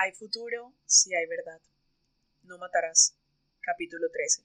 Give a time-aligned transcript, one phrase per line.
[0.00, 1.60] Hay futuro si hay verdad.
[2.44, 3.16] No matarás.
[3.60, 4.44] Capítulo 13.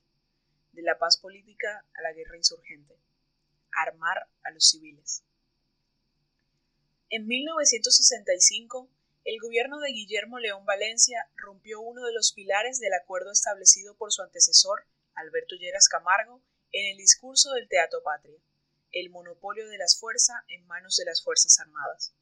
[0.72, 2.98] De la paz política a la guerra insurgente.
[3.70, 5.22] Armar a los civiles.
[7.08, 8.90] En 1965,
[9.24, 14.12] el gobierno de Guillermo León Valencia rompió uno de los pilares del acuerdo establecido por
[14.12, 16.42] su antecesor, Alberto Lleras Camargo,
[16.72, 18.40] en el discurso del Teatro Patria,
[18.90, 22.12] el monopolio de las fuerzas en manos de las Fuerzas Armadas.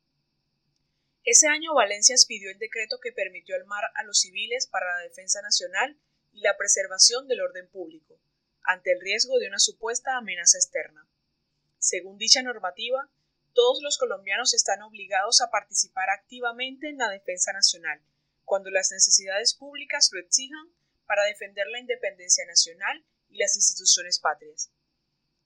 [1.24, 5.40] Ese año Valencia expidió el decreto que permitió armar a los civiles para la defensa
[5.40, 5.96] nacional
[6.32, 8.18] y la preservación del orden público,
[8.62, 11.06] ante el riesgo de una supuesta amenaza externa.
[11.78, 13.08] Según dicha normativa,
[13.54, 18.00] todos los colombianos están obligados a participar activamente en la defensa nacional,
[18.44, 20.72] cuando las necesidades públicas lo exijan
[21.06, 24.72] para defender la independencia nacional y las instituciones patrias.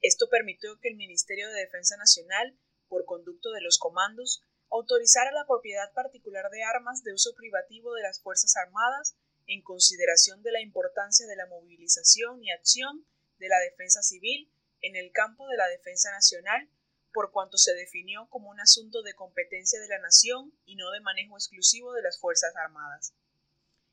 [0.00, 2.56] Esto permitió que el Ministerio de Defensa Nacional,
[2.88, 7.95] por conducto de los comandos, autorizar a la propiedad particular de armas de uso privativo
[7.95, 13.06] de las Fuerzas Armadas en consideración de la importancia de la movilización y acción
[13.39, 14.50] de la defensa civil
[14.83, 16.69] en el campo de la defensa nacional,
[17.12, 21.01] por cuanto se definió como un asunto de competencia de la nación y no de
[21.01, 23.14] manejo exclusivo de las Fuerzas Armadas.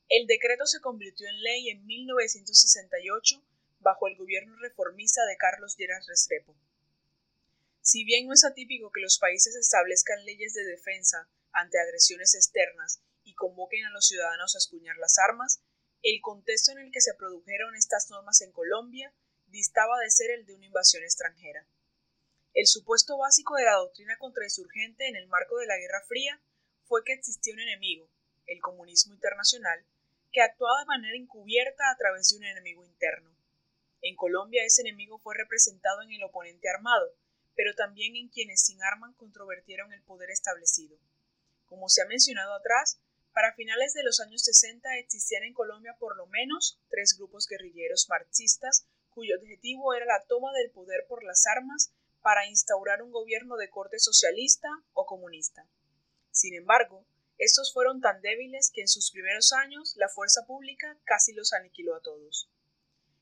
[0.09, 3.41] El decreto se convirtió en ley en 1968
[3.79, 6.55] bajo el gobierno reformista de Carlos Lleras Restrepo.
[7.85, 13.03] Si bien no es atípico que los países establezcan leyes de defensa ante agresiones externas
[13.25, 15.61] y convoquen a los ciudadanos a espuñar las armas,
[16.01, 19.13] el contexto en el que se produjeron estas normas en Colombia
[19.47, 21.67] distaba de ser el de una invasión extranjera.
[22.53, 26.41] El supuesto básico de la doctrina contrainsurgente en el marco de la Guerra Fría
[26.85, 28.09] fue que existía un enemigo,
[28.47, 29.85] el comunismo internacional,
[30.31, 33.35] que actuaba de manera encubierta a través de un enemigo interno.
[34.01, 37.13] En Colombia ese enemigo fue representado en el oponente armado,
[37.55, 40.97] pero también en quienes sin armas controvertieron el poder establecido.
[41.65, 42.99] Como se ha mencionado atrás,
[43.33, 48.07] para finales de los años 60 existían en Colombia por lo menos tres grupos guerrilleros
[48.09, 53.57] marxistas cuyo objetivo era la toma del poder por las armas para instaurar un gobierno
[53.57, 55.67] de corte socialista o comunista.
[56.31, 57.05] Sin embargo,
[57.37, 61.95] estos fueron tan débiles que en sus primeros años la fuerza pública casi los aniquiló
[61.95, 62.49] a todos.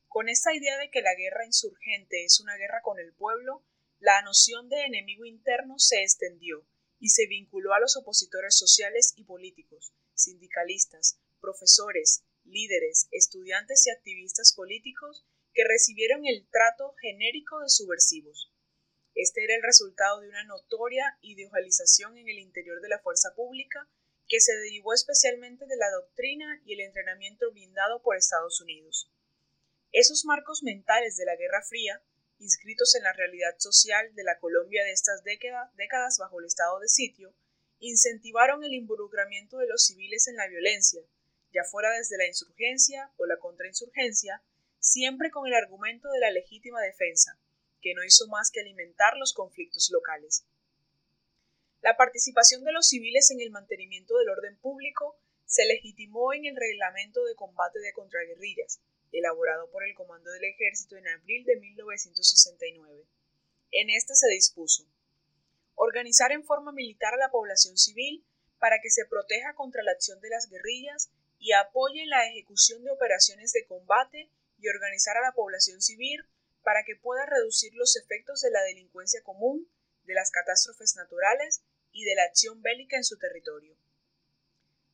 [0.08, 3.64] Con esta idea de que la guerra insurgente es una guerra con el pueblo,
[4.02, 6.66] la noción de enemigo interno se extendió
[6.98, 14.54] y se vinculó a los opositores sociales y políticos, sindicalistas, profesores, líderes, estudiantes y activistas
[14.56, 15.24] políticos
[15.54, 18.50] que recibieron el trato genérico de subversivos.
[19.14, 23.88] Este era el resultado de una notoria idealización en el interior de la fuerza pública
[24.26, 29.08] que se derivó especialmente de la doctrina y el entrenamiento brindado por Estados Unidos.
[29.92, 32.02] Esos marcos mentales de la Guerra Fría
[32.42, 36.88] inscritos en la realidad social de la Colombia de estas décadas bajo el estado de
[36.88, 37.32] sitio,
[37.78, 41.02] incentivaron el involucramiento de los civiles en la violencia,
[41.52, 44.42] ya fuera desde la insurgencia o la contrainsurgencia,
[44.78, 47.38] siempre con el argumento de la legítima defensa,
[47.80, 50.44] que no hizo más que alimentar los conflictos locales.
[51.80, 55.16] La participación de los civiles en el mantenimiento del orden público
[55.46, 58.80] se legitimó en el Reglamento de Combate de Contraguerrillas,
[59.12, 63.04] elaborado por el Comando del Ejército en abril de 1969.
[63.70, 64.86] En este se dispuso
[65.74, 68.24] organizar en forma militar a la población civil
[68.58, 72.90] para que se proteja contra la acción de las guerrillas y apoye la ejecución de
[72.90, 76.24] operaciones de combate y organizar a la población civil
[76.62, 79.68] para que pueda reducir los efectos de la delincuencia común,
[80.04, 83.76] de las catástrofes naturales y de la acción bélica en su territorio.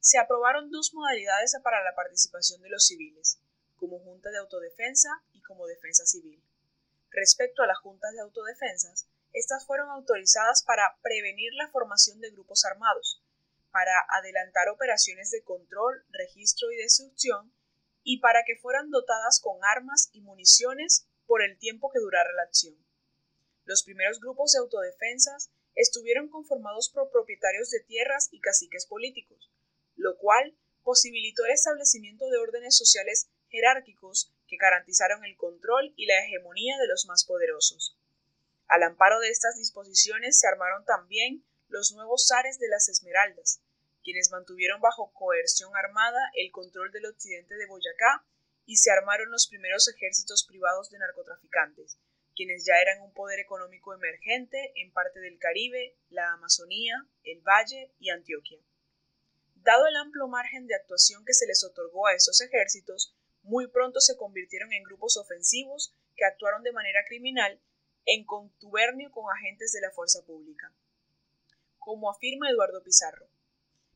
[0.00, 3.38] Se aprobaron dos modalidades para la participación de los civiles,
[3.78, 6.42] como Junta de Autodefensa y como Defensa Civil.
[7.10, 12.64] Respecto a las juntas de autodefensas, estas fueron autorizadas para prevenir la formación de grupos
[12.64, 13.22] armados,
[13.70, 17.52] para adelantar operaciones de control, registro y destrucción,
[18.02, 22.42] y para que fueran dotadas con armas y municiones por el tiempo que durara la
[22.42, 22.74] acción.
[23.64, 29.50] Los primeros grupos de autodefensas estuvieron conformados por propietarios de tierras y caciques políticos,
[29.94, 36.24] lo cual posibilitó el establecimiento de órdenes sociales jerárquicos que garantizaron el control y la
[36.24, 37.98] hegemonía de los más poderosos.
[38.66, 43.62] Al amparo de estas disposiciones se armaron también los nuevos zares de las Esmeraldas,
[44.02, 48.26] quienes mantuvieron bajo coerción armada el control del occidente de Boyacá
[48.64, 51.98] y se armaron los primeros ejércitos privados de narcotraficantes,
[52.34, 57.92] quienes ya eran un poder económico emergente en parte del Caribe, la Amazonía, el Valle
[57.98, 58.60] y Antioquia.
[59.56, 63.17] Dado el amplio margen de actuación que se les otorgó a esos ejércitos,
[63.48, 67.58] muy pronto se convirtieron en grupos ofensivos que actuaron de manera criminal
[68.04, 70.70] en contubernio con agentes de la fuerza pública.
[71.78, 73.30] Como afirma Eduardo Pizarro,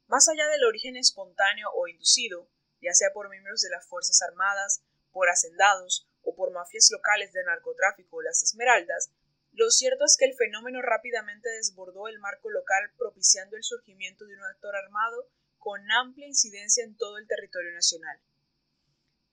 [0.07, 2.49] Más allá del origen espontáneo o inducido,
[2.81, 7.45] ya sea por miembros de las Fuerzas Armadas, por hacendados o por mafias locales de
[7.45, 9.13] narcotráfico las Esmeraldas,
[9.53, 14.35] lo cierto es que el fenómeno rápidamente desbordó el marco local propiciando el surgimiento de
[14.35, 15.29] un actor armado
[15.59, 18.19] con amplia incidencia en todo el territorio nacional.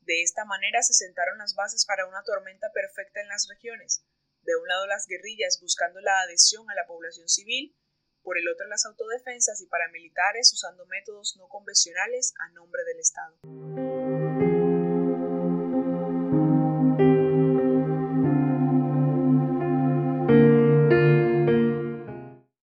[0.10, 4.04] De esta manera se sentaron las bases para una tormenta perfecta en las regiones,
[4.42, 7.78] de un lado las guerrillas buscando la adhesión a la población civil,
[8.24, 13.38] por el otro las autodefensas y paramilitares usando métodos no convencionales a nombre del Estado.